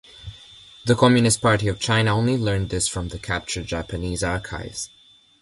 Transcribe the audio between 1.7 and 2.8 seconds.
China only learned of